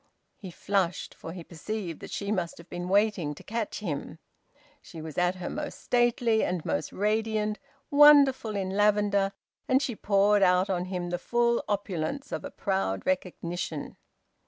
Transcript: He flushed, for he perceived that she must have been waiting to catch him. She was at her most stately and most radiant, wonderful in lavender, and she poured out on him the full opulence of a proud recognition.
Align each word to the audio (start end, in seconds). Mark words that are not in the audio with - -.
He 0.35 0.49
flushed, 0.49 1.13
for 1.13 1.31
he 1.31 1.43
perceived 1.43 1.99
that 1.99 2.09
she 2.09 2.31
must 2.31 2.57
have 2.57 2.67
been 2.67 2.89
waiting 2.89 3.35
to 3.35 3.43
catch 3.43 3.81
him. 3.81 4.17
She 4.81 4.99
was 4.99 5.15
at 5.15 5.35
her 5.35 5.47
most 5.47 5.79
stately 5.79 6.43
and 6.43 6.65
most 6.65 6.91
radiant, 6.91 7.59
wonderful 7.91 8.55
in 8.55 8.71
lavender, 8.71 9.31
and 9.67 9.79
she 9.79 9.95
poured 9.95 10.41
out 10.41 10.71
on 10.71 10.85
him 10.85 11.11
the 11.11 11.19
full 11.19 11.63
opulence 11.69 12.31
of 12.31 12.43
a 12.43 12.49
proud 12.49 13.05
recognition. 13.05 13.95